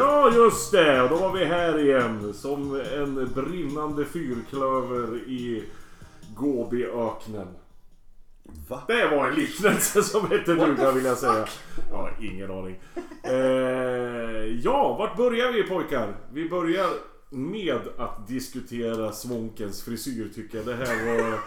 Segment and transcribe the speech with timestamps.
[0.00, 1.02] Ja, just det!
[1.02, 2.34] Och då var vi här igen.
[2.34, 5.64] Som en brinnande fyrklöver i
[6.34, 7.48] Gobiöknen.
[8.68, 8.82] Va?
[8.88, 11.46] Det var en liknelse som hette duga vill jag säga.
[11.90, 12.80] Jag har ingen aning.
[13.22, 16.16] Eh, ja, vart börjar vi pojkar?
[16.32, 16.88] Vi börjar
[17.30, 20.66] med att diskutera Svonkens frisyr tycker jag.
[20.66, 21.38] Det här var,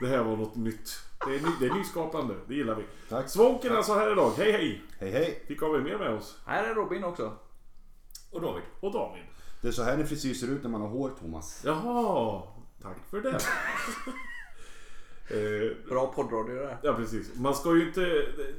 [0.00, 0.90] det här var något nytt.
[1.26, 2.84] Det är, ny, det är nyskapande, det gillar vi.
[3.08, 3.28] Tack.
[3.28, 4.32] Svånken är alltså här idag.
[4.38, 4.82] Hej hej!
[4.98, 5.44] Hej hej.
[5.48, 6.38] Vilka har vi mer med oss?
[6.46, 7.32] Här är Robin också.
[8.34, 8.62] Och David.
[8.80, 9.22] Och David.
[9.62, 11.62] Det är så här din frisyr ser ut när man har hår Thomas.
[11.64, 12.42] Jaha,
[12.82, 13.30] tack för det.
[15.30, 16.78] eh, Bra poddradio det där.
[16.82, 17.36] Ja precis.
[17.36, 18.00] Man ska ju inte,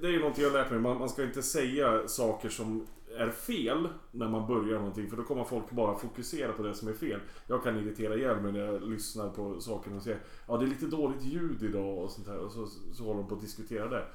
[0.02, 2.88] det är ju någonting jag har lärt mig, man, man ska inte säga saker som
[3.18, 6.88] är fel när man börjar någonting för då kommer folk bara fokusera på det som
[6.88, 7.20] är fel.
[7.48, 10.68] Jag kan irritera ihjäl mig när jag lyssnar på saker och säger ja det är
[10.68, 13.90] lite dåligt ljud idag och sånt här och så, så håller de på att diskutera
[13.90, 14.06] det.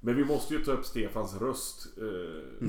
[0.00, 1.86] Men vi måste ju ta upp Stefans röst.
[1.96, 2.68] Eh,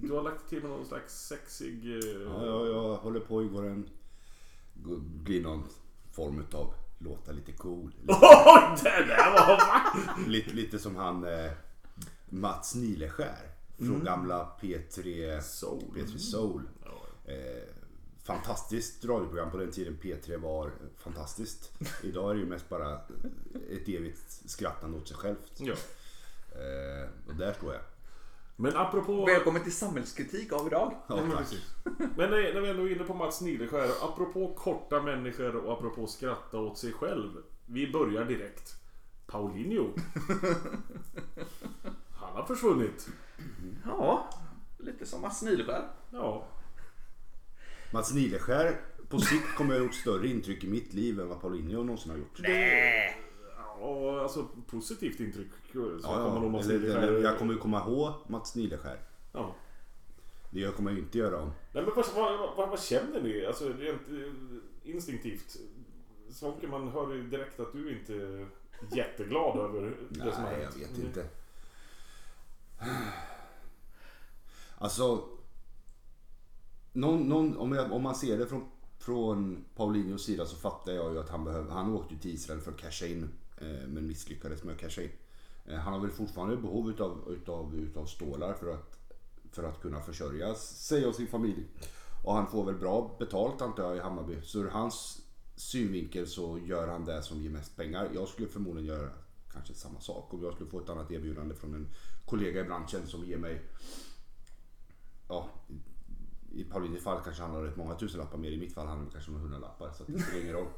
[0.00, 1.86] Du har lagt till någon slags sexig...
[1.86, 3.88] eh, Ja, ja, jag håller på att en...
[4.74, 5.64] gå- bli någon
[6.12, 7.94] form utav låta lite cool.
[8.08, 9.82] Oj, det där var va?
[10.26, 11.50] Lite, lite som han eh,
[12.28, 13.50] Mats Nileskär.
[13.78, 15.82] Från gamla P3 Soul.
[15.96, 16.62] P3 Soul.
[17.24, 17.62] Eh,
[18.24, 21.72] fantastiskt radioprogram på den tiden P3 var fantastiskt.
[22.02, 22.94] Idag är det ju mest bara
[23.70, 25.52] ett evigt skrattande åt sig självt.
[25.56, 25.74] Ja.
[26.58, 27.82] Eh, och där står jag.
[28.56, 29.26] Men apropå...
[29.26, 30.94] Välkommen till samhällskritik av idag.
[31.08, 31.46] Ja, men tack.
[31.98, 36.06] Men när när vi ändå är inne på Mats Nileskär, apropå korta människor och apropå
[36.06, 37.30] skratta åt sig själv.
[37.66, 38.74] Vi börjar direkt.
[39.26, 39.88] Paulinho.
[42.12, 43.08] Han har försvunnit.
[43.84, 44.30] Ja,
[44.78, 45.88] lite som Mats Nileskär.
[46.10, 46.46] Ja.
[47.92, 51.82] Mats Nileskär på sikt kommer ha gjort större intryck i mitt liv än vad Paulinho
[51.82, 52.40] någonsin har gjort.
[53.80, 55.48] Ja alltså positivt intryck.
[55.72, 56.52] Så Ja, kommer ja.
[56.52, 57.02] Mats Eller, Nileskär.
[57.02, 59.00] eller, jag kommer ju komma ihåg Mats Nileskär.
[59.32, 59.54] Ja.
[60.50, 61.50] Det jag kommer jag inte göra om.
[61.72, 63.46] Nej men vad, vad, vad, vad känner ni?
[63.46, 65.56] Alltså rent eh, instinktivt.
[66.30, 68.46] Svånke, man hör ju direkt att du inte är
[68.92, 70.76] jätteglad över det som har Nej, jag hänt.
[70.76, 71.26] vet inte.
[74.78, 75.24] Alltså.
[76.92, 78.64] Någon, någon, om, jag, om man ser det från,
[78.98, 82.70] från Paulinhos sida så fattar jag ju att han behöver, han åkte till Israel för
[82.70, 83.28] att casha in.
[83.60, 85.10] Eh, men misslyckades med att casha in.
[85.64, 88.98] Eh, han har väl fortfarande behov utav, utav, utav stålar för att,
[89.52, 91.66] för att kunna försörja sig och sin familj.
[92.24, 94.36] Och han får väl bra betalt antar jag i Hammarby.
[94.42, 95.20] Så ur hans
[95.56, 98.10] synvinkel så gör han det som ger mest pengar.
[98.14, 99.10] Jag skulle förmodligen göra
[99.52, 101.88] kanske samma sak om jag skulle få ett annat erbjudande från en
[102.26, 103.62] kollega i branschen som ger mig
[105.28, 105.50] Ja,
[106.52, 108.50] i Paulinis fall kanske han har rätt många tusenlappar mer.
[108.50, 109.92] I mitt fall handlar det kanske om hundralappar.
[109.92, 110.68] Så det spelar ingen roll.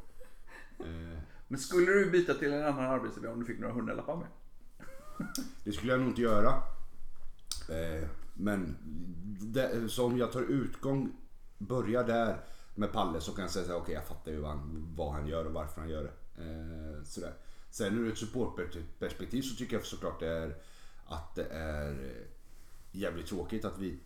[0.80, 1.18] Eh,
[1.50, 4.26] men skulle du byta till en annan arbetsgivare om du fick några hundralappar med?
[5.64, 6.48] Det skulle jag nog inte göra.
[7.68, 8.76] Eh, Men
[9.40, 11.12] det, så om jag tar utgång,
[11.58, 12.44] börjar där
[12.74, 15.12] med Palle så kan jag säga okej okay, okej jag fattar ju vad han, vad
[15.12, 16.42] han gör och varför han gör det.
[16.42, 17.34] Eh, Sådär.
[17.70, 20.56] Sen ur ett supportperspektiv så tycker jag såklart det är
[21.06, 22.26] att det är eh,
[22.92, 24.00] jävligt tråkigt att vi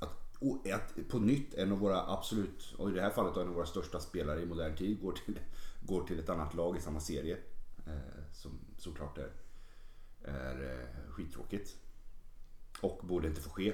[0.00, 3.48] att, och att på nytt en av våra absolut, och i det här fallet en
[3.48, 5.38] av våra största spelare i modern tid går till,
[5.86, 7.38] går till ett annat lag i samma serie.
[7.86, 9.30] Eh, som såklart är,
[10.24, 11.76] är eh, skittråkigt.
[12.80, 13.72] Och borde inte få ske.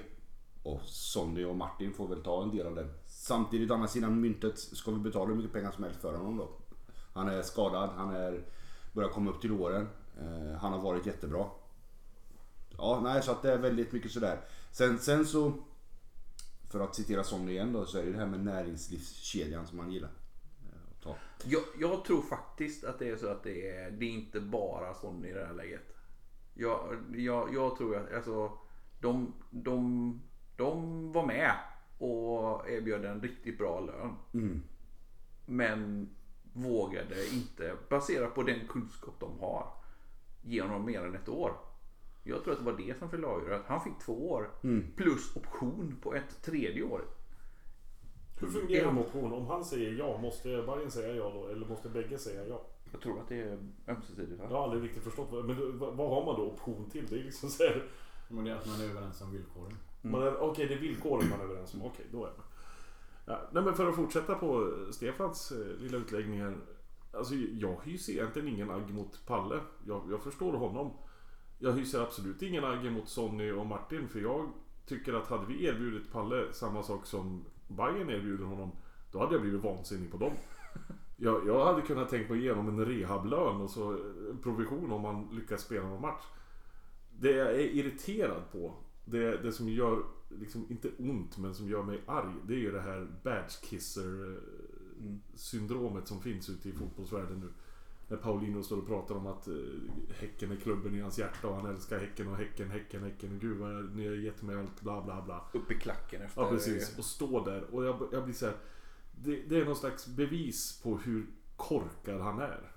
[0.63, 2.91] Och Sonny och Martin får väl ta en del av den.
[3.07, 6.37] Samtidigt, å andra sidan myntet, ska vi betala hur mycket pengar som helst för honom
[6.37, 6.51] då?
[7.13, 8.45] Han är skadad, han är,
[8.93, 9.89] börjar komma upp till åren.
[10.21, 11.47] Eh, han har varit jättebra.
[12.79, 14.41] Ja, nej, så att det är väldigt mycket sådär.
[14.73, 15.53] Sen, sen så,
[16.71, 19.93] för att citera Sonny igen då, så är det det här med näringslivskedjan som han
[19.93, 20.11] gillar
[21.03, 21.17] ta.
[21.45, 24.95] Jag, jag tror faktiskt att det är så att det är, det är inte bara
[24.95, 25.95] sån i det här läget.
[26.55, 28.53] Jag, jag, jag tror att alltså,
[29.01, 30.21] de, de,
[30.57, 31.53] de var med
[31.99, 34.15] och erbjöd en riktigt bra lön.
[35.47, 36.11] Men
[36.53, 39.73] vågade inte, baserat på den kunskap de har,
[40.43, 41.53] ge honom mer än ett år.
[42.23, 43.67] Jag tror att det var det som fyllde avgörandet.
[43.69, 44.51] Han fick två år
[44.97, 47.05] plus option på ett tredje år.
[48.41, 49.33] Hur fungerar en option?
[49.33, 51.47] Om han säger ja, måste Bayern säga ja då?
[51.49, 52.63] Eller måste bägge säga ja?
[52.93, 53.59] Jag tror att det är
[53.89, 54.39] ömsesidigt.
[54.41, 54.47] Va?
[54.51, 55.29] Jag har aldrig riktigt förstått.
[55.33, 57.07] vad- Men vad har man då option till?
[57.07, 57.85] Det är liksom så här,
[58.29, 59.77] Men det är att man är överens om villkoren.
[60.03, 61.83] man är- Okej, det är villkoren man är överens om.
[61.83, 62.47] Okej, då är man.
[63.27, 66.57] Ja, nej, men för att fortsätta på Stefans eh, lilla utläggning här.
[67.13, 69.61] Alltså, jag hyser egentligen ingen agg mot Palle.
[69.87, 70.93] Jag, jag förstår honom.
[71.59, 74.09] Jag hyser absolut ingen agg mot Sonny och Martin.
[74.09, 74.51] För jag
[74.87, 78.71] tycker att hade vi erbjudit Palle samma sak som Bayern erbjuder honom.
[79.13, 80.33] Då hade jag blivit vansinnig på dem.
[81.17, 83.93] Jag, jag hade kunnat tänka mig igenom en rehablön och så
[84.31, 86.25] en provision om man lyckas spela någon match.
[87.11, 88.75] Det jag är irriterad på,
[89.05, 92.33] det, det som gör liksom inte ont men som gör mig arg.
[92.47, 94.39] Det är ju det här badge kisser eh,
[95.01, 95.21] Mm.
[95.35, 97.49] syndromet som finns ute i fotbollsvärlden nu.
[98.09, 99.55] När Paulino står och pratar om att eh,
[100.15, 103.39] Häcken är klubben i hans hjärta och han älskar Häcken och Häcken, Häcken, Häcken.
[103.39, 105.45] Gud vad ni har gett mig allt, bla bla bla.
[105.53, 106.43] Upp i klacken efter...
[106.43, 107.75] Ja precis, och stå där.
[107.75, 108.57] Och jag, jag blir så här.
[109.13, 111.27] Det, det är någon slags bevis på hur
[111.57, 112.71] korkad han är.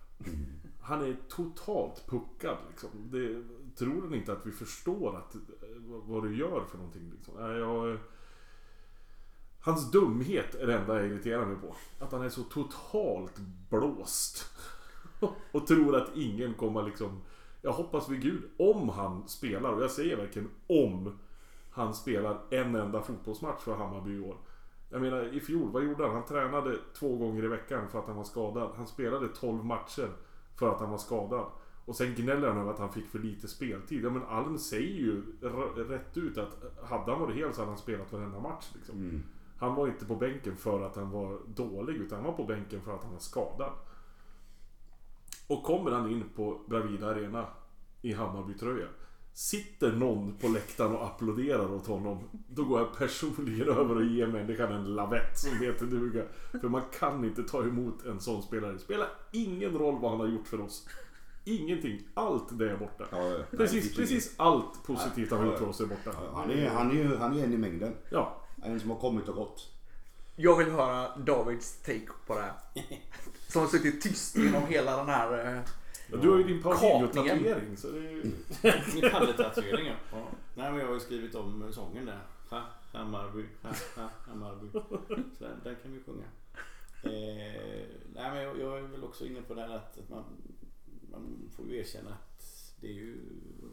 [0.81, 2.89] Han är totalt puckad liksom.
[3.11, 3.43] Det,
[3.75, 5.41] tror han inte att vi förstår att, eh,
[5.81, 7.33] vad- du gör för någonting liksom?
[7.39, 7.97] Jag,
[9.59, 11.75] hans dumhet är det enda jag irriterar mig på.
[12.05, 13.37] Att han är så totalt
[13.69, 14.45] blåst.
[15.51, 17.21] Och tror att ingen kommer liksom...
[17.61, 21.19] Jag hoppas vid gud, om han spelar, och jag säger verkligen om
[21.71, 24.37] han spelar en enda fotbollsmatch för Hammarby i år.
[24.89, 26.13] Jag menar i fjol, vad gjorde han?
[26.13, 28.71] Han tränade två gånger i veckan för att han var skadad.
[28.75, 30.09] Han spelade 12 matcher
[30.59, 31.45] för att han var skadad.
[31.85, 34.03] Och sen gnäller han över att han fick för lite speltid.
[34.03, 35.23] Ja men Alm säger ju
[35.75, 38.71] rätt ut att hade han varit hel så hade han spelat varenda match.
[38.75, 38.95] Liksom.
[38.95, 39.23] Mm.
[39.57, 42.81] Han var inte på bänken för att han var dålig utan han var på bänken
[42.81, 43.71] för att han var skadad.
[45.51, 47.45] Och kommer han in på Bravida Arena
[48.01, 48.87] i Hammarbytröja.
[49.33, 52.19] Sitter någon på läktaren och applåderar åt honom.
[52.47, 56.23] Då går jag personligen över och ger människan en lavett som heter duga.
[56.61, 58.73] För man kan inte ta emot en sån spelare.
[58.73, 60.87] Det spelar ingen roll vad han har gjort för oss.
[61.43, 61.99] Ingenting.
[62.13, 63.05] Allt det är borta.
[63.11, 63.37] Ja.
[63.51, 66.11] Precis, Nej, precis allt positivt han har gjort för oss är borta.
[66.33, 67.93] Han är, han, är han är en i mängden.
[68.09, 69.80] Ja, En som har kommit och gått.
[70.41, 72.53] Jag vill höra Davids take på det här.
[73.47, 75.55] Som har suttit tyst genom hela den här...
[75.55, 75.61] eh,
[76.11, 76.63] Ja, Du har ju din.
[76.63, 78.23] Paulinho-tatuering så det är ju...
[79.01, 79.93] Min palletatuering ja.
[80.11, 80.27] ja.
[80.55, 82.19] Nej men jag har ju skrivit om sången där.
[82.49, 84.67] Ha, Hammarby, ha, ha, Hammarby.
[84.71, 86.25] Så den, den kan vi sjunga.
[87.03, 90.23] Eh, nej men jag, jag är väl också inne på det här att, att man,
[91.11, 92.43] man får ju erkänna att
[92.81, 93.17] det är ju,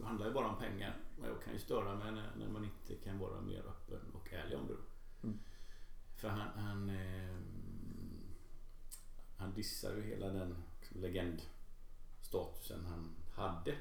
[0.03, 0.97] handlar ju bara om pengar.
[1.21, 4.33] Och jag kan ju störa mig när, när man inte kan vara mer öppen och
[4.33, 4.77] ärlig om det.
[5.27, 5.39] Mm.
[6.19, 7.35] För han, han, eh,
[9.37, 10.55] han dissar ju hela den
[10.89, 13.71] legendstatusen han hade.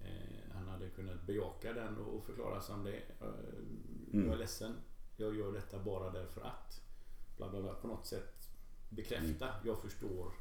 [0.00, 3.02] Eh, han hade kunnat bejaka den och förklara som det.
[4.12, 4.26] Mm.
[4.26, 4.74] Jag är ledsen.
[5.16, 6.80] Jag gör detta bara därför att.
[7.36, 7.74] Bla bla bla.
[7.74, 8.48] På något sätt
[8.88, 9.54] bekräfta.
[9.64, 10.32] Jag förstår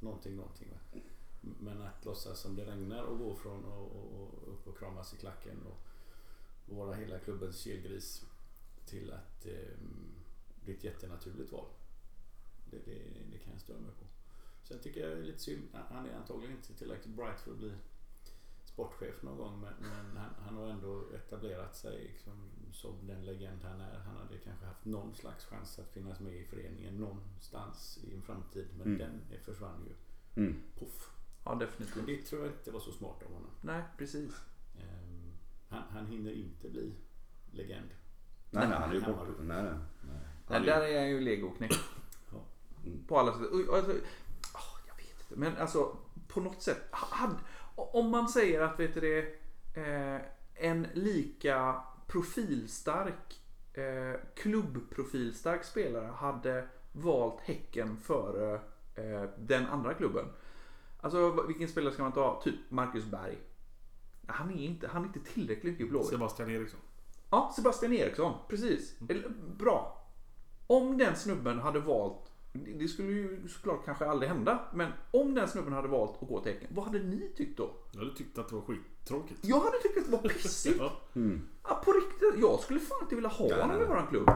[0.00, 0.68] någonting, någonting.
[0.70, 1.00] Va?
[1.40, 5.14] Men att låtsas som det regnar och gå från och, och, och upp och kramas
[5.14, 5.86] i klacken och,
[6.70, 8.24] och vara hela klubbens kelgris
[8.84, 9.78] till att eh,
[10.66, 11.68] bli ett jättenaturligt val.
[12.70, 12.98] Det, det,
[13.32, 14.04] det kan jag störa mig på.
[14.62, 15.62] Sen tycker jag det är lite synd.
[15.90, 17.74] Han är antagligen inte tillräckligt bright för att bli
[18.64, 23.62] sportchef någon gång men, men han, han har ändå etablerat sig liksom, som den legend
[23.64, 23.98] han är.
[23.98, 28.22] Han hade kanske haft någon slags chans att finnas med i föreningen någonstans i en
[28.22, 28.98] framtid men Mm.
[29.30, 29.94] den försvann ju.
[30.42, 30.62] Mm.
[30.78, 31.10] Puff.
[31.44, 32.06] Ja, Men definitivt.
[32.06, 33.50] det tror jag inte var så smart av honom.
[33.60, 34.44] Nej, precis.
[34.78, 35.32] Ehm,
[35.68, 36.92] han, han hinner inte bli
[37.52, 37.88] legend.
[38.50, 39.26] Nej, nej, han är ju borta.
[39.40, 39.62] Nej,
[40.02, 40.20] nej.
[40.48, 40.60] Nej.
[40.60, 41.72] Där är jag ju legoknäck.
[42.32, 42.38] Ja.
[42.86, 43.04] Mm.
[43.06, 43.46] På alla sätt.
[43.72, 43.92] Alltså,
[44.52, 45.40] ah, jag vet inte.
[45.40, 45.96] Men alltså
[46.28, 46.82] på något sätt.
[46.90, 47.34] ha- Hade,
[47.74, 49.18] om man säger att vet du det,
[49.80, 50.20] eh,
[50.54, 53.40] en lika profilstark,
[53.72, 58.54] eh, klubbprofilstark spelare hade valt Häcken före
[58.94, 60.24] eh, den andra klubben.
[61.00, 62.40] Alltså vilken spelare ska man ta?
[62.44, 63.38] Typ Marcus Berg.
[64.26, 66.08] Han är inte, han är inte tillräckligt mycket blåvit.
[66.08, 66.80] Sebastian Eriksson.
[67.30, 68.34] Ja, Sebastian Eriksson.
[68.48, 68.94] Precis.
[69.08, 70.05] Eller, Bra.
[70.66, 72.32] Om den snubben hade valt,
[72.78, 76.40] det skulle ju såklart kanske aldrig hända, men om den snubben hade valt att gå
[76.40, 77.70] till Häcken, vad hade ni tyckt då?
[77.92, 79.40] Jag hade tyckt att det var skittråkigt.
[79.42, 80.76] Jag hade tyckt att det var pissigt.
[80.80, 80.92] Ja.
[81.68, 82.42] Ja, på riktigt.
[82.42, 84.30] Jag skulle fan inte vilja ha honom i våran klubb.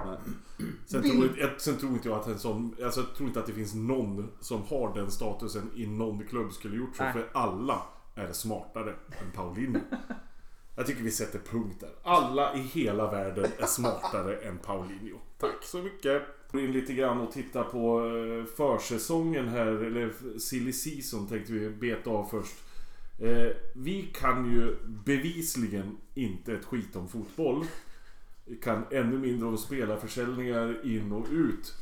[0.86, 2.76] Sen, Vill- tror, inte- jag- sen tror inte jag att en sån...
[2.84, 6.52] Alltså jag tror inte att det finns någon som har den statusen i någon klubb
[6.52, 7.02] skulle gjort så.
[7.02, 7.12] Nej.
[7.12, 7.82] För alla
[8.14, 9.80] är smartare än Paulinho.
[10.74, 11.90] Jag tycker vi sätter punkt där.
[12.02, 15.18] Alla i hela världen är smartare än Paulinho.
[15.38, 16.22] Tack så mycket.
[16.52, 21.70] Gå in lite grann och titta på eh, försäsongen här, eller silly season tänkte vi
[21.70, 22.54] beta av först.
[23.20, 27.66] Eh, vi kan ju bevisligen inte ett skit om fotboll.
[28.44, 31.74] Vi kan ännu mindre om spelarförsäljningar in och ut.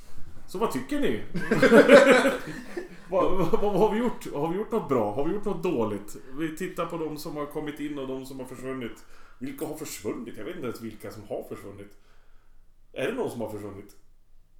[0.48, 1.22] Så vad tycker ni?
[3.10, 4.32] vad, vad, har vi gjort?
[4.34, 5.12] Har vi gjort något bra?
[5.12, 6.16] Har vi gjort något dåligt?
[6.38, 9.06] Vi tittar på de som har kommit in och de som har försvunnit.
[9.38, 10.36] Vilka har försvunnit?
[10.36, 11.98] Jag vet inte ens vilka som har försvunnit.
[12.92, 13.96] Är det någon som har försvunnit?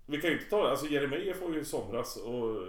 [0.06, 0.70] Vi kan ju inte ta det.
[0.70, 2.68] Alltså Jeremejeff var ju i somras och eh,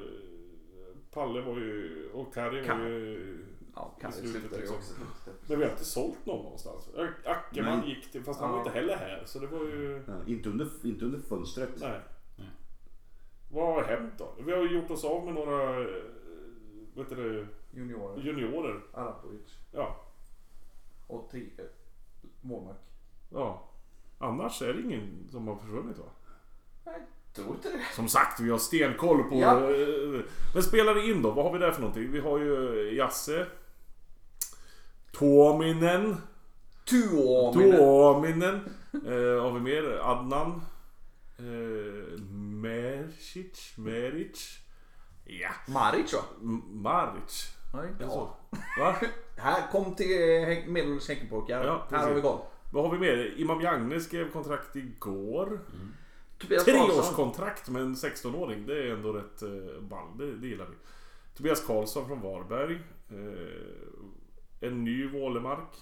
[1.12, 2.09] Palle var ju...
[2.13, 3.45] Och Kari var ju...
[3.75, 4.75] Ja, kan I slutet liksom.
[4.75, 4.93] också.
[5.48, 6.89] Men vi har inte sålt någon någonstans.
[7.25, 7.89] Ackerman Nej.
[7.89, 9.24] gick till, fast han var inte heller här.
[9.25, 10.03] Så det var ju...
[10.07, 11.69] Ja, inte, under, inte under fönstret.
[11.81, 12.01] Nej.
[13.51, 14.33] Vad har hänt då?
[14.45, 15.79] Vi har gjort oss av med några...
[15.81, 15.87] eh,
[16.95, 17.47] Vad heter det?
[17.79, 18.21] Juniorer.
[18.23, 18.79] Juniorer.
[18.93, 19.57] Arapovic.
[19.71, 19.95] Ja.
[21.07, 21.65] Och tre, eh,
[22.41, 22.79] målvakt.
[23.33, 23.63] Ja.
[24.19, 24.61] Annars?
[24.61, 26.05] är det ingen som har försvunnit va?
[26.85, 26.95] Nej,
[27.33, 27.85] tror inte det.
[27.95, 29.35] Som sagt, vi har stenkoll på...
[29.35, 29.71] Ja.
[29.71, 30.21] eh,
[30.53, 32.11] Men spelare in då, vad har vi där för någonting?
[32.11, 33.45] Vi har ju Jasse.
[35.19, 36.15] Tuominen.
[36.89, 37.53] Tuominen.
[37.77, 38.55] Tuominen.
[38.93, 39.99] Eh, har vi mer?
[40.01, 40.61] Adnan.
[41.39, 41.98] Eh,
[42.61, 43.73] Mercic.
[43.77, 44.59] Meric.
[45.25, 45.49] Ja.
[45.67, 46.19] Maric va?
[46.41, 47.55] M- Maric.
[47.73, 48.33] Nej, det så?
[48.79, 48.95] Va?
[49.37, 50.07] Här, kom till
[50.45, 51.63] Häck- medelålders häckenpojkar.
[51.65, 52.39] Ja, här har vi koll.
[52.73, 53.33] Vad har vi mer?
[53.37, 55.59] Imam Jagne skrev kontrakt igår.
[56.37, 56.87] Tobias Karlsson.
[56.89, 58.65] Treårskontrakt med en 16-åring.
[58.65, 60.17] Det är ändå rätt eh, ball.
[60.17, 60.75] Det, det gillar vi.
[61.37, 62.75] Tobias Karlsson från Varberg.
[63.09, 65.75] Eh, en ny Vålemark.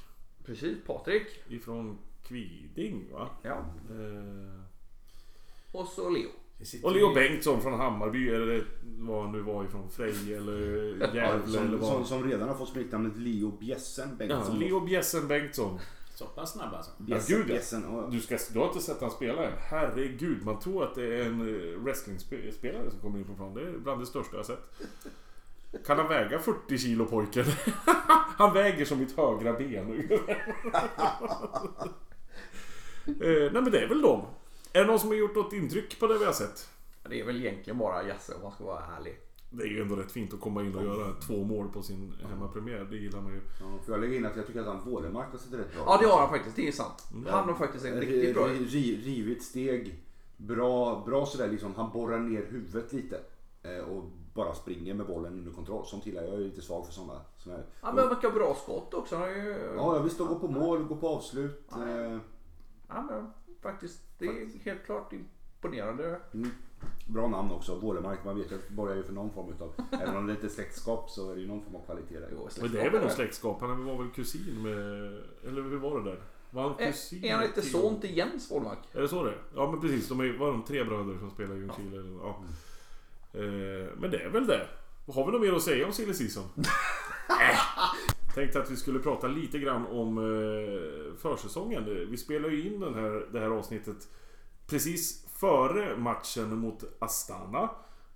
[0.45, 1.27] Precis, Patrik.
[1.49, 3.29] Ifrån Kviding va?
[3.41, 3.55] Ja.
[3.89, 4.61] Eh,
[5.71, 6.29] Och så Leo.
[6.83, 8.29] Och Leo Bengtsson från Hammarby.
[8.29, 8.65] Eller
[8.99, 9.89] vad han nu var ifrån.
[9.89, 10.57] Frej eller
[11.15, 11.89] Gävle eller Som, vad.
[11.89, 14.59] som, som redan har fått smeknamnet Leo Bjessen Ja, Bengtsson.
[14.59, 15.79] Leo Bjessen Bengtsson.
[16.15, 16.91] Så pass snabb alltså.
[16.97, 17.53] Bjessen, Ja, gud, ja.
[17.53, 19.53] Bjessen, och, Du, ska, du har inte sett han spela än?
[19.57, 23.53] Herregud, man tror att det är en eh, wrestlingspelare som kommer in på plan.
[23.53, 24.63] Det är bland det största jag har sett.
[25.85, 27.45] Kan han väga 40 kilo pojken?
[28.37, 29.89] Han väger som mitt högra ben.
[33.05, 34.25] eh, nej men det är väl dem.
[34.77, 36.69] Är det någon som har gjort något intryck på det vi har sett?
[37.09, 39.19] Det är väl egentligen bara Jasse om man ska vara ärlig.
[39.49, 42.13] Det är ju ändå rätt fint att komma in och göra två mål på sin
[42.29, 42.87] hemmapremiär.
[42.89, 43.39] Det gillar man ju.
[43.61, 45.83] ja, får jag lägga in att jag tycker att han Vålemark har sett rätt bra
[45.85, 47.07] Ja det har han faktiskt, det är sant.
[47.29, 50.03] Han har faktiskt en riktigt bra ri- Rivigt steg.
[50.37, 51.75] Bra, bra sådär liksom.
[51.75, 53.19] Han borrar ner huvudet lite.
[53.63, 54.03] eh, Och
[54.33, 55.85] bara springer med bollen under kontroll.
[55.85, 56.33] Sånt gillar jag.
[56.33, 57.21] Jag är lite svag för sådana.
[57.37, 57.65] såna här.
[57.81, 59.15] Ja men verkar bra skott också.
[59.15, 59.71] Han har ju...
[59.75, 61.61] Ja, och gå på mål, gå på avslut.
[61.71, 61.87] Ja.
[61.89, 62.17] eh,
[62.89, 63.31] Ja, men
[63.61, 63.99] faktiskt.
[64.17, 66.19] Det är helt klart imponerande.
[66.33, 66.49] Mm.
[67.07, 68.19] Bra namn också, Vålemark.
[68.25, 69.73] Man vet att det borgar ju för någon form utav...
[70.01, 72.29] Även om det inte är släktskap så är det ju någon form av kvalitet där.
[72.31, 73.61] Jo, Men det är väl någon släktskap?
[73.61, 74.77] Han var väl kusin med...
[75.47, 76.19] Eller hur var det där?
[76.49, 77.23] Var han kusin?
[77.25, 78.77] Är han inte till- son till Jens Wålmark?
[78.93, 79.33] Är det så det?
[79.55, 81.97] Ja men precis, de är, var de tre bröder som spelar i Ljungskile?
[81.97, 82.39] eller- Ja.
[83.33, 84.67] Eh, men det är väl det.
[85.13, 86.43] Har vi något mer att säga om silly season?
[86.57, 87.59] äh.
[88.37, 91.85] Tänkte att vi skulle prata lite grann om eh, försäsongen.
[92.09, 94.09] Vi spelar ju in den här, det här avsnittet
[94.67, 97.69] precis före matchen mot Astana.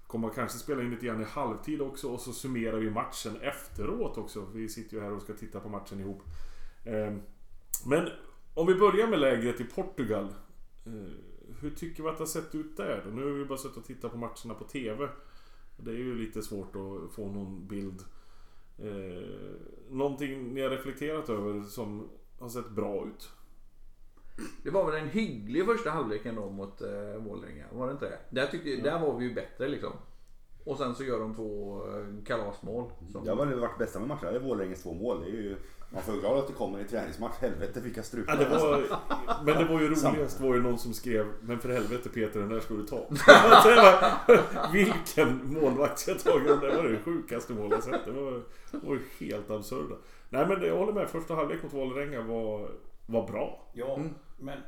[0.08, 4.18] Kommer kanske spela in lite grann i halvtid också och så summerar vi matchen efteråt
[4.18, 4.46] också.
[4.54, 6.24] Vi sitter ju här och ska titta på matchen ihop.
[6.86, 7.22] Ehm,
[7.86, 8.10] men
[8.54, 10.26] om vi börjar med lägret i Portugal.
[10.86, 10.92] Eh,
[11.60, 13.06] hur tycker vi att det har sett ut där?
[13.14, 15.08] Nu har vi bara suttit och tittat på matcherna på TV.
[15.78, 18.04] Det är ju lite svårt att få någon bild.
[18.84, 19.24] Eh,
[19.90, 22.10] någonting ni har reflekterat över som
[22.40, 23.30] har sett bra ut?
[24.64, 27.66] Det var väl en hygglig första halvlek ändå mot eh, Vålerenga?
[27.72, 28.20] Var det inte det?
[28.30, 29.92] Där, tyckte, där var vi ju bättre liksom.
[30.66, 32.92] Och sen så gör de två eh, kalasmål.
[33.12, 34.34] Som, Det har väl varit bästa med matchen.
[34.34, 35.22] Det är Vålerengens två mål.
[35.22, 35.58] Det är ju,
[35.94, 37.36] man får ju glad att det kommer i träningsmatch.
[37.40, 38.34] Helvete vilka strupar.
[38.34, 38.84] Ja, det var,
[39.46, 42.50] men det var ju roligast var ju någon som skrev Men för helvete Peter den
[42.50, 42.96] där ska du ta.
[44.26, 46.48] Var, vilken målvakt ska jag tagit?
[46.48, 48.06] Det var det sjukaste målet jag sett.
[48.06, 48.32] Det var,
[48.72, 49.96] det var ju helt absurda.
[50.30, 51.10] Nej men jag håller med.
[51.10, 52.72] Första halvlek mot Vålerenga var,
[53.06, 53.72] var bra.
[53.74, 54.14] Ja, Mm.
[54.40, 54.60] men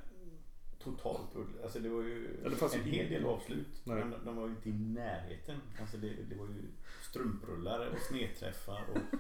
[0.84, 3.68] totalt Alltså det var ju Ja, det en ju hel del avslut.
[3.84, 3.96] Nej.
[4.06, 5.56] Men de var ju inte i närheten.
[5.82, 6.62] Alltså det, det var ju
[7.02, 8.82] strumprullar och snedträffar.
[8.94, 9.18] Och,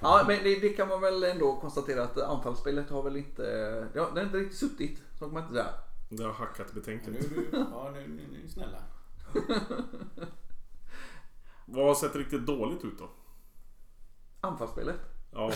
[0.00, 3.42] Ja men det, det kan man väl ändå konstatera att anfallsspelet har väl inte...
[3.94, 5.02] Ja, det har inte riktigt suttit.
[5.18, 5.74] Så kan man inte säga.
[6.08, 7.24] Det har hackat nu, betänkligt.
[7.24, 8.82] är du, ja, nu, nu, nu snälla.
[11.66, 13.10] Vad har sett riktigt dåligt ut då?
[14.40, 15.00] Anfallsspelet.
[15.32, 15.52] Ja,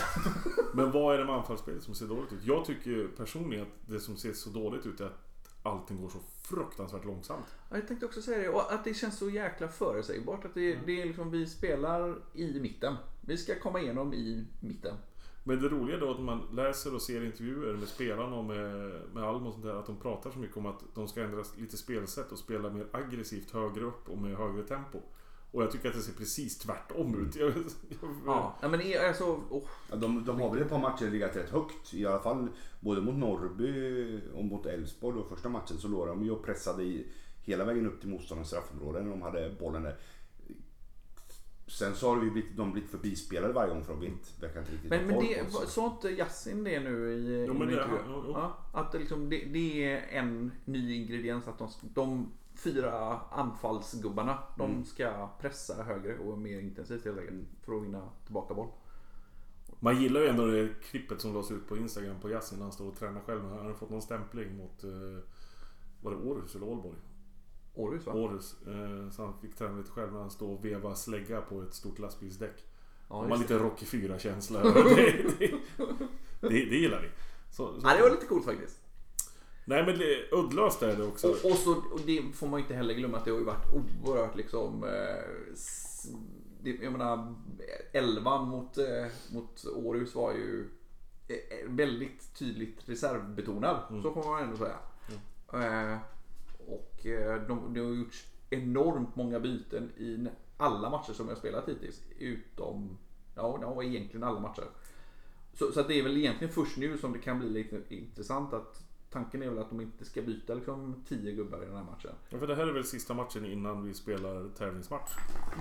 [0.73, 2.43] men vad är det med anfallsspelet som ser dåligt ut?
[2.43, 5.32] Jag tycker personligen att det som ser så dåligt ut är att
[5.63, 7.45] allting går så fruktansvärt långsamt.
[7.69, 8.49] Ja, jag tänkte också säga det.
[8.49, 10.45] Och att det känns så jäkla förutsägbart.
[10.45, 12.95] Att det, det är liksom, vi spelar i mitten.
[13.21, 14.95] Vi ska komma igenom i mitten.
[15.43, 19.23] Men det roliga då att man läser och ser intervjuer med spelarna och med, med
[19.23, 21.77] Alm och sånt där att de pratar så mycket om att de ska ändra lite
[21.77, 24.99] spelsätt och spela mer aggressivt högre upp och med högre tempo.
[25.53, 27.35] Och jag tycker att det ser precis tvärtom ut.
[27.35, 27.47] Jag,
[28.01, 29.23] jag, Ja, men är- alltså...
[29.49, 31.93] Oh, Ja, de, de har väl ett par matcher legat rätt högt.
[31.93, 32.47] I alla fall
[32.79, 37.07] både mot Norrby och mot Elfsborg första matchen så låg de ju och pressade i
[37.41, 39.95] hela vägen upp till motståndarens straffområde när de hade bollen där.
[41.67, 44.71] Sen så har ju blivit, de blivit förbispelade varje gång för de vet, verkar inte
[44.71, 48.57] riktigt men men det, sa inte Yasin det nu i, Jo, men det- ja, ja,
[48.73, 51.47] Att det, liksom, det, det är en ny ingrediens.
[51.47, 52.31] Att de, de
[52.63, 54.85] fyra anfallsgubbarna de Mm.
[54.85, 58.67] ska pressa högre och mer intensivt helt enkelt för att vinna tillbaka boll.
[59.79, 62.71] Man gillar ju ändå det klippet som lades ut på Instagram på Yasin när han
[62.73, 63.43] står och tränar själv.
[63.43, 64.89] Han hade fått någon stämpling mot, eh,
[66.01, 66.97] var det Århus eller Ålborg?
[67.75, 68.13] Århus va?
[68.13, 68.55] Århus.
[68.67, 71.73] Eh, så han fick träna lite själv när han står och vevar slägga på ett
[71.73, 72.63] stort lastbilsdäck.
[73.09, 74.63] Ja, De har lite Rocky 4-känsla.
[74.73, 75.51] det, det,
[76.41, 77.09] det, det gillar vi.
[77.51, 78.79] Så, så, Ja, det var lite coolt faktiskt.
[79.65, 81.27] Nej men det, uddlöst är det också.
[81.27, 83.73] Och, och, så, och det får man inte heller glömma att det har ju varit
[84.03, 84.83] oerhört liksom...
[84.83, 85.23] Eh,
[86.61, 87.35] det, jag menar,
[87.91, 90.69] 11 mot, eh, mot Århus var ju
[91.27, 94.01] eh, eh, väldigt tydligt reservbetonad.
[94.01, 94.77] Så får man ändå säga.
[95.53, 95.97] Eh,
[96.67, 100.27] och eh, de, det har gjorts enormt många byten i
[100.57, 102.01] alla matcher som jag spelat hittills.
[102.19, 102.97] Utom,
[103.35, 104.65] ja, ja egentligen alla matcher.
[105.53, 108.82] Så, så det är väl egentligen först nu som det kan bli lite intressant att
[109.13, 112.11] tanken är väl att de inte ska byta liksom 10 gubbar i den här matchen.
[112.29, 115.11] Ja, för det här är väl sista matchen innan vi spelar tävlingsmatch.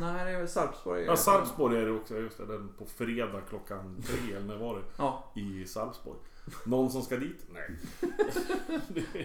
[0.00, 1.04] Nej, det är väl Sarpsborg.
[1.04, 2.18] Ja, Sarpsborg är det också.
[2.18, 4.82] Just det, den på fredag klockan tre, eller när var det?
[4.98, 6.18] Ja, I Sarpsborg.
[6.66, 7.46] Någon som ska dit?
[7.52, 7.78] Nej.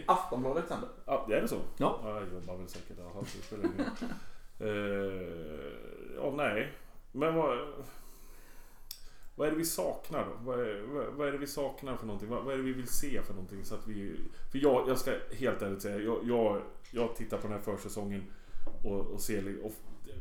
[0.07, 0.89] Aftonbladet sänder.
[1.05, 1.59] Ja, det är det så?
[1.77, 1.99] Ja.
[2.03, 2.97] jag jobbar väl säkert.
[2.97, 4.09] Jaha, det spelar ingen roll.
[4.59, 5.71] Eh,
[6.15, 6.73] Ja, nej.
[7.11, 7.57] Men vad...
[9.37, 10.31] Vad är det vi saknar då?
[10.51, 12.29] Vad är, vad, vad är det vi saknar för någonting?
[12.29, 13.65] Vad, vad är det vi vill se för någonting?
[13.65, 14.19] Så att vi,
[14.51, 18.23] för jag, jag ska helt ärligt säga, jag, jag, jag tittar på den här försäsongen
[18.83, 19.73] och, och ser och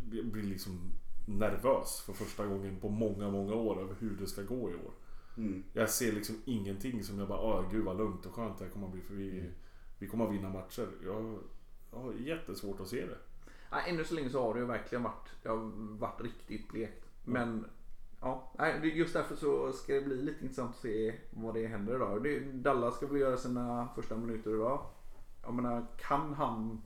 [0.02, 0.92] blir liksom
[1.28, 4.92] nervös för första gången på många, många år över hur det ska gå i år.
[5.37, 5.62] Mm.
[5.73, 8.73] Jag ser liksom ingenting som jag bara, åh gud vad lugnt och skönt det här
[8.73, 9.50] kommer att bli för vi,
[9.99, 10.88] vi kommer att vinna matcher.
[11.04, 11.38] Jag,
[11.90, 13.18] jag har jättesvårt att se det.
[13.70, 15.56] Nej, ännu så länge så har det ju verkligen varit, det har
[15.99, 17.04] varit riktigt blekt.
[17.25, 17.66] Men
[18.20, 22.42] ja, just därför så ska det bli lite intressant att se vad det händer idag.
[22.54, 24.87] Dallas ska väl göra sina första minuter idag.
[25.42, 26.82] Jag menar, kan han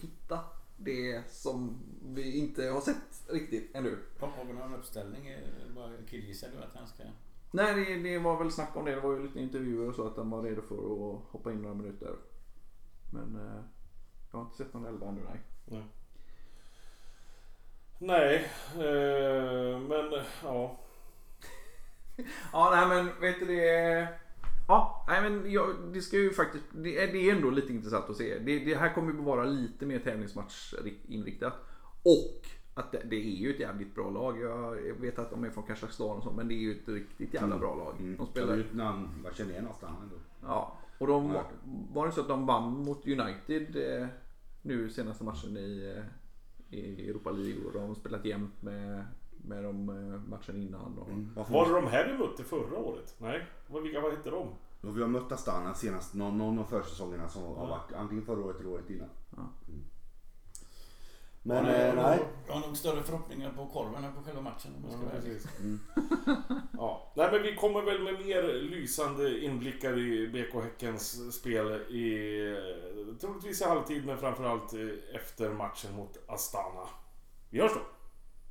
[0.00, 0.40] hitta
[0.76, 3.98] det som vi inte har sett riktigt ännu?
[4.20, 5.28] Har vi någon uppställning?
[5.28, 7.02] Är det Bara killgissar du att han ska...
[7.50, 8.94] Nej, det, det var väl snack om det.
[8.94, 11.62] Det var ju lite intervjuer och så att han var redo för att hoppa in
[11.62, 12.16] några minuter.
[13.12, 13.62] Men eh,
[14.30, 15.40] jag har inte sett någon elva ännu, nej.
[15.64, 15.84] Nej.
[17.98, 20.78] Nej, eh, men ja.
[22.52, 24.08] Ja, nej men vet du det...
[24.68, 26.64] Ja, nej men jag, det ska ju faktiskt...
[26.72, 28.38] Det är, det är ändå lite intressant att se.
[28.38, 31.52] Det, det här kommer ju vara lite mer tävlingsmatchinriktat.
[32.02, 34.40] Och att det, det är ju ett jävligt bra lag.
[34.40, 37.34] Jag, vet att de är från Kazakstan och så, men det är ju ett riktigt
[37.34, 37.94] jävla bra lag.
[37.98, 38.16] Mm.
[38.16, 38.54] De Det spelar...
[38.54, 40.16] ju ett namn man känner igen nästan ändå.
[40.42, 41.36] Ja, och de
[41.92, 44.06] var det så att de vann mot United eh,
[44.62, 46.04] nu senaste matchen i, eh,
[46.70, 49.04] i Europa League och de har spelat jämnt med,
[49.44, 50.98] med de eh, matchen innan.
[50.98, 53.14] Och, Varför Var det de här vi mötte förra året?
[53.18, 54.48] Nej, vad, vilka, vad hette de?
[54.80, 57.66] Då vi har mött Astana senast, någon, någon av försäsongerna som har Ja.
[57.66, 59.08] varit antingen förra året eller året innan.
[59.36, 59.42] Ja.
[59.68, 59.80] Mm.
[61.48, 62.18] Ja, Men jag, eh, har nej.
[62.18, 65.02] nog- jag har nog större förhoppningar på korven än på själva matchen om jag ska
[65.02, 65.40] Ja, vara ärlig.
[65.60, 65.80] Mm.
[66.72, 67.12] Ja.
[67.16, 73.16] Nej, men vi kommer väl med mer lysande inblickar i BK Häckens spel i eh,
[73.20, 74.80] troligtvis i halvtid men framförallt eh,
[75.14, 76.88] efter matchen mot Astana.
[77.50, 77.80] Vi hörs då!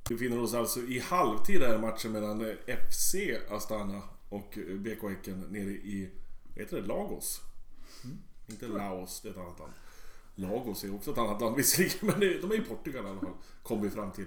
[0.08, 3.14] Vi befinner oss alltså i halvtid här matchen mellan eh, FC
[3.50, 6.10] Astana och eh, BK Häcken nere i,
[6.54, 7.40] vad heter det, Lagos?
[8.48, 9.72] Inte Laos, det är ett annat land.
[10.36, 13.20] Lagos är också ett annat land visserligen, men det- de är i Portugal i alla
[13.20, 13.30] fall.
[13.62, 14.24] Kom vi fram till.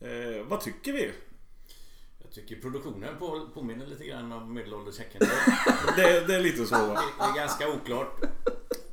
[0.00, 1.12] Eh, vad tycker vi?
[2.18, 5.20] Jag tycker produktionen på, påminner lite grann om medelålders Häcken.
[5.96, 7.02] Det, det är lite så va?
[7.18, 8.20] Det är ganska oklart.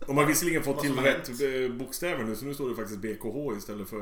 [0.07, 3.57] De har visserligen fått till rätt eh, bokstäver nu så nu står det faktiskt BKH
[3.57, 3.99] istället för...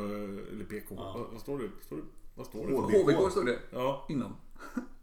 [0.52, 0.86] Eller BK.
[0.90, 1.14] Ja.
[1.18, 1.70] Vad, vad står det?
[1.86, 2.04] Står det?
[2.36, 2.98] Vad står det?
[3.04, 4.36] HBK stod det Ja, innan.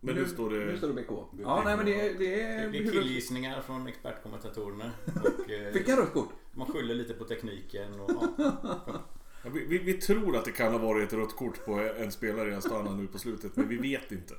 [0.04, 0.78] Men nu står Nu det...
[0.78, 1.10] står det BK.
[1.42, 2.92] Ja, nej men det, det Det är...
[2.92, 4.90] killgissningar från expertkommentatorerna.
[5.24, 6.28] Och, eh, Fick jag rött kort?
[6.52, 8.00] man skyller lite på tekniken.
[8.00, 9.50] Och, ja.
[9.52, 12.50] Vi, vi, vi tror att det kan ha varit ett rött kort på en spelare
[12.50, 14.34] i Astana nu på slutet, men vi vet inte.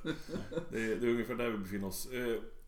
[0.70, 2.08] Det, är- det är ungefär där vi befinner oss.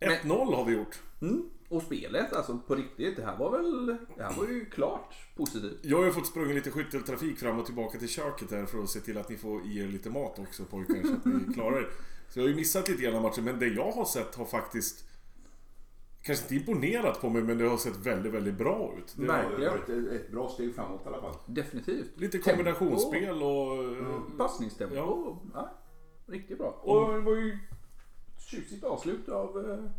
[0.00, 0.98] Eh, 1-0 har vi gjort.
[1.22, 1.42] Mm.
[1.68, 3.16] Och spelet, alltså på riktigt.
[3.16, 3.86] Det här var väl...
[4.16, 5.78] Det här var ju klart positivt.
[5.82, 8.90] Jag har ju fått sprungit lite skytteltrafik fram och tillbaka till köket här för att
[8.90, 11.78] se till att ni får i er lite mat också pojkar så att ni klarar
[11.78, 11.88] er.
[12.28, 14.44] Så jag har ju missat lite grann av matchen men det jag har sett har
[14.44, 15.04] faktiskt
[16.22, 19.14] Kanske inte imponerat på mig men det har sett väldigt, väldigt bra ut.
[19.16, 19.72] Det Det har, Verkligen.
[19.72, 21.34] varit ett, ett bra steg framåt i alla fall.
[21.46, 22.10] Definitivt.
[22.16, 24.38] lite kombinationsspel och...
[24.38, 24.94] Passningstempo.
[24.94, 25.40] Ja.
[25.54, 25.70] Ja.
[26.26, 26.66] riktigt bra.
[26.82, 27.58] Och det var ju
[28.50, 29.90] tjusigt avslut av eh,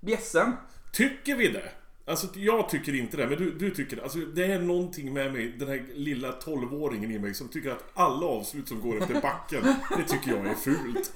[0.00, 0.52] bjässen.
[0.92, 1.72] Tycker vi det?
[2.04, 4.02] Alltså jag tycker inte det, men du, du tycker det.
[4.02, 7.84] Alltså det är någonting med mig, den här lilla 12-åringen i mig som tycker att
[7.94, 9.62] alla avslut som går efter backen,
[9.96, 11.12] det tycker jag är fult.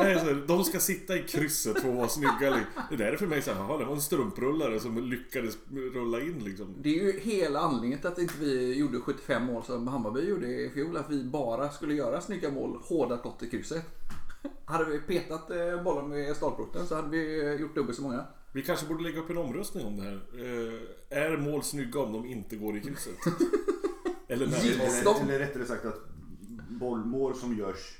[0.00, 2.64] Så de ska sitta i krysset för att vara snygga.
[2.90, 5.58] Det där är för mig såhär, jaha det var en strumprullare som lyckades
[5.94, 6.74] rulla in liksom.
[6.82, 10.46] Det är ju hela anledningen till att inte vi gjorde 75 mål som Hammarby gjorde
[10.46, 10.96] i fjol.
[10.96, 13.82] Att vi bara skulle göra snygga mål, hårda skott i krysset.
[14.64, 18.24] Hade vi petat eh, bollen med stolproten så hade vi eh, gjort dubbelt så många.
[18.52, 20.20] Vi kanske borde lägga upp en omröstning om det här.
[20.34, 23.14] Eh, är mål snygga om de inte går i krysset?
[24.28, 24.54] Eller de?
[24.56, 26.00] Eller, eller rättare sagt att
[26.68, 27.96] bollmål som görs,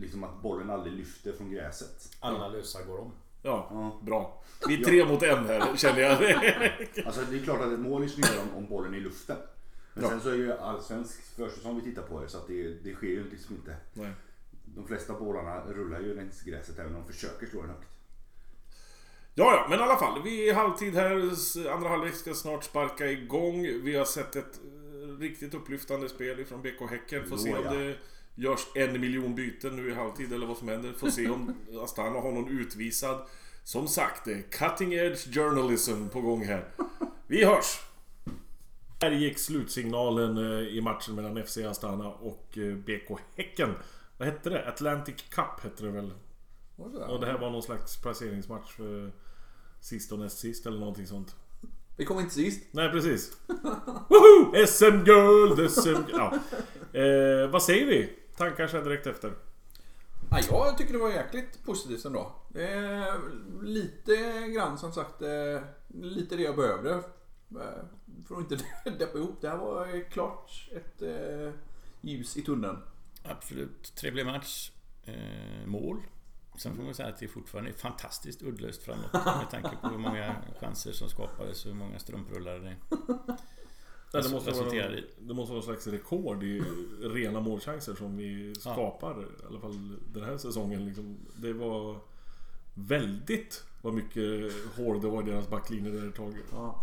[0.00, 2.08] liksom att bollen aldrig lyfter från gräset.
[2.20, 3.12] Alla lösa går om.
[3.42, 4.00] Ja, Ja.
[4.02, 4.42] bra.
[4.68, 6.12] Vi är tre mot en här, känner jag.
[7.06, 9.36] Alltså det är klart att ett mål är snyggare om, om bollen är i luften.
[9.94, 10.10] Men Ja.
[10.10, 13.06] sen så är ju allsvensk försäsong vi tittar på här, så att det, det sker
[13.06, 13.76] ju liksom inte.
[13.92, 14.12] Nej.
[14.64, 17.88] De flesta bollarna rullar ju längs gräset även om de försöker slå den högt.
[19.34, 20.22] Ja, ja, men i alla fall.
[20.22, 21.12] Vi är i halvtid här.
[21.72, 23.62] Andra halvlek ska snart sparka igång.
[23.62, 24.60] Vi har sett ett
[25.20, 27.26] riktigt upplyftande spel ifrån BK Häcken.
[27.26, 27.70] Får se om ja.
[27.72, 27.96] det
[28.36, 30.92] görs en miljon byten nu i halvtid eller vad som händer.
[30.92, 33.26] Får se om Astana har någon utvisad.
[33.64, 36.68] Som sagt, det är cutting edge journalism på gång här.
[37.26, 37.80] Vi hörs!
[39.00, 43.74] Här gick slutsignalen eh, i matchen mellan FC Astana och eh, BK Häcken.
[44.18, 44.68] Vad hette det?
[44.68, 46.12] Atlantic Cup hette det väl?
[46.76, 46.84] Det?
[46.98, 49.12] Och det här var någon slags placeringsmatch för
[49.80, 51.36] sist och näst sist eller någonting sånt.
[51.96, 52.62] Vi kom inte sist.
[52.70, 53.36] Nej precis.
[54.08, 54.66] Woho!
[54.66, 55.70] SM-guld!
[55.70, 56.02] SM...
[56.12, 56.34] Ja.
[56.92, 58.12] Eh, vad säger vi?
[58.38, 59.32] Tankar sen direkt efter.
[60.30, 62.32] Ja, jag tycker det var jäkligt positivt ändå.
[62.54, 63.14] Eh,
[63.62, 66.90] lite grann som sagt, eh, lite det jag behövde.
[67.50, 67.84] Eh,
[68.28, 68.64] för att inte
[68.98, 69.40] deppa ihop.
[69.40, 71.52] Det här var klart ett eh,
[72.00, 72.78] ljus i tunneln.
[73.24, 74.70] Absolut trevlig match.
[75.04, 76.02] Eh, mål.
[76.58, 79.98] Sen får man säga att det fortfarande är fantastiskt uddlöst framåt med tanke på hur
[79.98, 82.76] många chanser som skapades och hur många strumprullar det
[84.12, 85.04] Nej, det, måste vara, resulterar i.
[85.20, 86.62] det måste vara någon slags rekord i
[87.00, 89.22] rena målchanser som vi skapar.
[89.22, 90.84] I alla fall den här säsongen.
[90.86, 91.16] Liksom.
[91.36, 91.96] Det var
[92.74, 96.34] väldigt vad mycket hår det var i deras backlinje där ett tag.
[96.52, 96.82] Ja.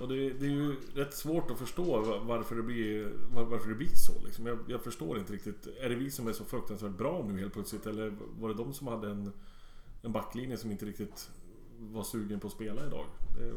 [0.00, 3.68] Och det, det är ju rätt svårt att förstå va- varför det blir, var- varför
[3.68, 4.24] det blir så.
[4.24, 4.46] Liksom.
[4.46, 5.66] Jag, jag förstår inte riktigt.
[5.80, 7.86] Är det vi som är så fruktansvärt bra nu helt plötsligt?
[7.86, 9.32] Eller var det de som hade en,
[10.02, 11.30] en backlinje som inte riktigt
[11.78, 13.04] var sugen på att spela idag?
[13.38, 13.52] Det,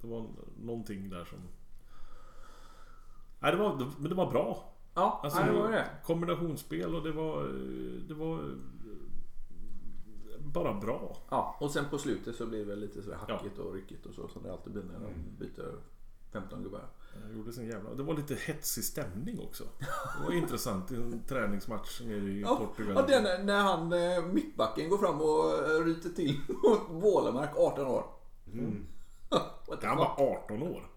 [0.00, 0.26] det var
[0.62, 1.38] någonting där som...
[3.42, 4.64] Nej, det var, men det var bra.
[4.94, 5.86] Ja, Alltså, nej, det var det.
[6.04, 7.42] Kombinationsspel och det var...
[8.08, 8.54] Det var
[10.38, 11.16] bara bra.
[11.30, 14.14] Ja, och sen på slutet så blir det väl lite sådär hackigt och ryckigt och
[14.14, 15.74] så som det alltid blir när de byter
[16.32, 16.88] 15 gubbar.
[17.26, 17.94] Jag gjorde sin jävla...
[17.94, 19.64] Det var lite hetsig stämning också.
[20.18, 22.94] Det var intressant i en träningsmatch nere i Ja, Portugal.
[23.08, 27.86] ja den, när han eh, mittbacken går fram och eh, ryter till mot Wålemark 18
[27.86, 28.04] år.
[28.52, 28.86] Mm.
[29.82, 30.90] Han var 18 år.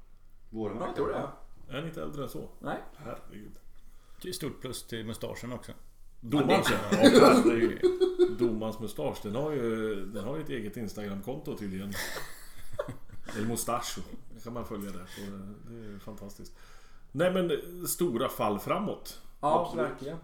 [0.50, 1.28] Våren Ja, jag tror det.
[1.70, 2.50] Är han inte äldre än så?
[2.60, 2.78] Nej.
[2.96, 3.56] Herregud.
[4.22, 5.72] Det är stort plus till mustaschen också.
[6.20, 7.82] Domans, ja, herregud.
[8.82, 11.94] Mustasch, den har ju, den har ju ett eget Instagramkonto tydligen.
[13.38, 14.02] El Mustacho.
[14.36, 15.06] Det kan man följa där.
[15.06, 15.22] Så
[15.70, 16.54] det är fantastiskt.
[17.12, 17.52] Nej men
[17.88, 19.22] stora fall framåt.
[19.42, 19.92] Ja, Absolut.
[19.92, 20.18] verkligen.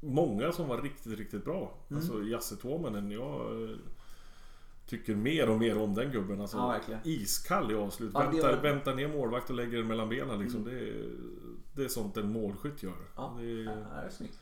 [0.00, 1.74] Många som var riktigt, riktigt bra.
[1.88, 2.02] Mm.
[2.02, 3.76] Alltså Jasse Tuomanen, jag eh,
[4.86, 6.40] tycker mer och mer om den gubben.
[6.40, 7.00] Alltså, Ja, verkligen.
[7.04, 8.10] iskall i avslut.
[8.14, 10.40] Ja, väntar, var- väntar ner målvakt och lägger den mellan benen.
[10.42, 10.64] Liksom.
[10.64, 11.08] Det, är,
[11.72, 12.92] det är sånt en målskytt gör.
[13.16, 14.38] Ja, Det det är, är snyggt.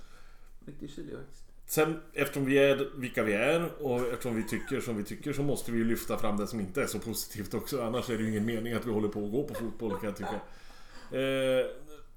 [0.66, 1.44] Riktigt kylig faktiskt.
[1.66, 5.42] Sen eftersom vi är vilka vi är och eftersom vi tycker som vi tycker så
[5.42, 7.82] måste vi lyfta fram det som inte är så positivt också.
[7.82, 10.04] Annars är det ju ingen mening att vi håller på och går på fotboll kan
[10.04, 10.40] jag tycka.
[11.18, 11.66] Eh,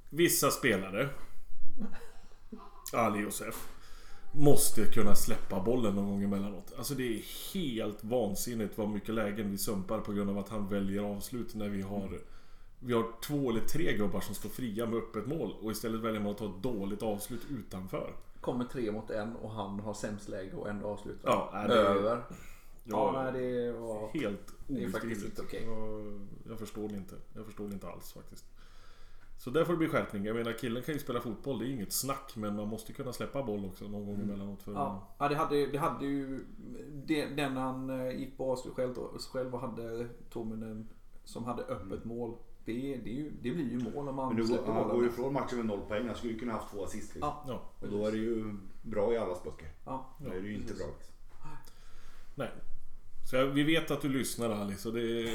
[0.09, 1.09] vissa spelare
[2.93, 3.67] Ali Josef
[4.39, 6.73] Måste kunna släppa bollen någon gång emellanåt.
[6.77, 7.21] Alltså det är
[7.53, 11.69] helt vansinnigt vad mycket lägen vi sumpar på grund av att han väljer avslut när
[11.69, 12.19] vi har
[12.79, 16.21] Vi har två eller tre gubbar som står fria med öppet mål och istället väljer
[16.21, 18.13] man att ta ett dåligt avslut utanför.
[18.41, 21.29] Kommer tre mot en och han har sämst läge och ändå avslutar.
[21.53, 22.15] Ja, det- Över.
[22.17, 22.35] Ja,
[22.89, 24.09] Ja, nej, det var...
[24.13, 25.25] Helt Det är faktiskt obeskrivligt.
[25.25, 25.63] inte okej.
[25.65, 26.19] Jag,
[26.49, 27.15] jag förstår det inte.
[27.35, 28.45] Jag förstår det inte alls faktiskt.
[29.37, 30.25] Så där får det bli skärpning.
[30.25, 32.33] Jag menar killen kan ju spela fotboll, det är inget snack.
[32.35, 34.63] Men man måste kunna släppa boll också någon gång emellanåt.
[34.63, 36.45] För Ja, ja det, hade, det hade ju...
[37.05, 38.95] det- Den han eh, gick på avslut själv,
[39.31, 40.87] själv och hade Tominen
[41.23, 42.33] som hade öppet mål.
[42.65, 45.09] Det, det, är ju, det blir ju mål om man Men du, han går ju
[45.09, 46.07] ifrån matchen med noll poäng.
[46.07, 47.15] Han skulle ju kunna haft två assist.
[47.15, 47.19] Liksom.
[47.21, 49.67] Ja, ja, Och då är det ju bra i allas böcker.
[49.85, 50.05] ja.
[50.19, 50.85] Då är det ju inte bra.
[50.97, 51.15] Liksom.
[52.35, 52.49] nej.
[53.29, 55.27] Så jag, vi vet att du lyssnar Ali, så det.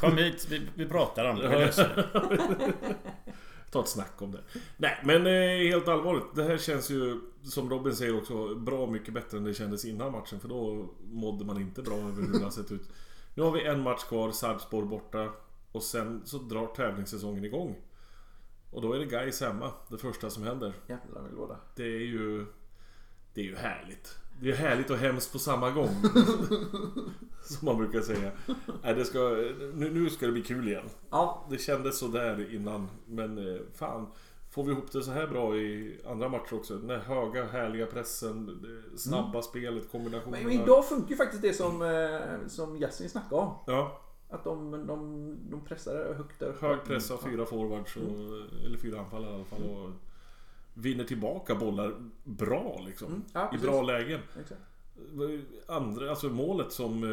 [0.00, 1.48] Kom hit, vi, vi pratar om det.
[1.48, 2.72] Vi löser det.
[3.70, 4.40] Ta ett snack om det.
[4.76, 6.24] Nej, men eh, helt allvarligt.
[6.34, 10.12] Det här känns ju, som Robin säger också, bra mycket bättre än det kändes innan
[10.12, 10.40] matchen.
[10.40, 12.90] För då mådde man inte bra över hur det har sett ut.
[13.34, 15.28] Nu har vi en match kvar, Sarpsborg borta.
[15.72, 17.76] Och sen så drar tävlingssäsongen igång.
[18.70, 20.72] Och då är det guys hemma, det första som händer.
[20.86, 22.46] Jävlar vill vara Det är ju...
[23.34, 24.18] Det är ju härligt.
[24.40, 25.88] Det är härligt och hemskt på samma gång.
[27.42, 28.30] Som man brukar säga.
[28.82, 29.18] Nej, det ska,
[29.74, 30.84] nu, nu ska det bli kul igen.
[31.10, 32.88] Ja, Det kändes sådär innan.
[33.06, 34.06] Men eh, fan.
[34.50, 36.78] Får vi ihop det så här bra i andra matcher också?
[36.78, 38.66] Den här höga härliga pressen.
[38.96, 40.42] Snabba spelet, kombinationerna.
[40.48, 43.54] men idag funkar ju faktiskt det som, eh, som Yasin snackade om.
[43.66, 46.54] Ja, Att de, de, de pressar högt där.
[46.60, 47.96] hög press av fyra forwards.
[47.96, 48.02] Och,
[48.66, 49.62] Eller fyra anfallare i alla fall.
[49.62, 49.90] Och
[50.78, 53.06] vinner tillbaka bollar bra liksom.
[53.08, 54.20] Mm, ja, I bra lägen.
[54.40, 54.60] Exakt.
[55.66, 57.02] andra, alltså målet som...
[57.04, 57.08] Eh,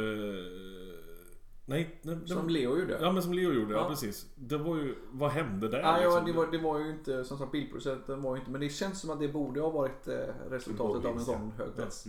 [1.65, 2.97] nej, nej det Som var- Leo gjorde.
[3.01, 3.89] Ja men som Leo gjorde, ja, Ja.
[3.89, 4.25] precis.
[4.35, 5.79] Det var ju, vad hände där?
[5.79, 6.25] Ja, ja, liksom?
[6.25, 9.01] det, var, det var ju inte, som sagt bildproducenten var ju inte, men det känns
[9.01, 10.15] som att det borde ha varit eh,
[10.49, 12.05] resultatet av en sån hög press.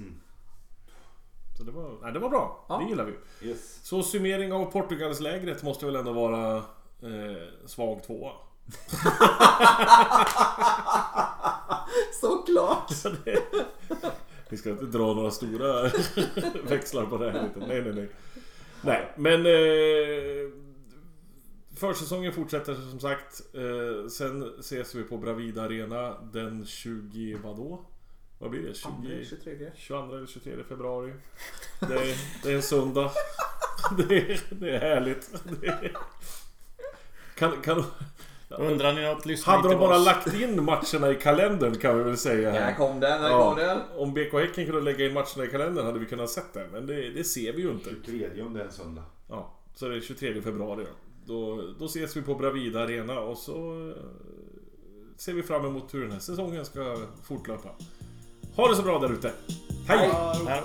[1.59, 2.79] Så det var, nej, det var bra, Ja.
[2.79, 3.49] det gillar vi.
[3.49, 3.81] Yes.
[3.85, 6.63] Så summering av Portugalslägret måste väl ändå vara eh,
[7.67, 8.33] svag tvåa.
[12.21, 12.91] Såklart!
[12.93, 13.43] Så det-
[14.49, 15.83] Vi ska inte dra några stora
[16.69, 17.43] växlar på det här.
[17.43, 17.67] Lite.
[17.67, 18.09] Nej, nej, nej.
[18.83, 19.47] Nej, men...
[19.47, 20.51] Eh,
[21.77, 23.41] försäsongen fortsätter som sagt.
[23.55, 27.39] Eh, sen ses vi på Bravida Arena den 20...
[27.45, 27.85] Vadå?
[28.39, 28.75] Vad blir det?
[28.75, 29.71] 20, 23.
[29.77, 31.13] 22 eller 23 februari.
[31.81, 33.11] Det är, det är en söndag.
[34.09, 35.31] Det är, det är härligt.
[35.61, 35.97] Det är,
[37.39, 37.85] kan, kan,
[38.49, 40.05] Undrar ni att lyssna hade de bara oss?
[40.07, 42.75] lagt in matcherna i kalendern kan vi väl säga här.
[42.75, 43.49] Kom den, här Ja.
[43.51, 43.79] kom den.
[43.97, 46.67] Om BK Häcken kunde lägga in matcherna i kalendern hade vi kunnat sett det.
[46.73, 47.91] Men det, det ser vi ju inte.
[48.07, 49.03] 23 om det är en söndag.
[49.29, 50.91] Ja, så det är 23 februari då.
[51.35, 53.97] Då, då ses vi på Bravida Arena och så eh,
[55.17, 57.69] ser vi fram emot hur den här säsongen ska fortlöpa.
[58.57, 59.33] Ha det så bra där ute.
[59.89, 60.09] Hej!
[60.13, 60.61] Ja.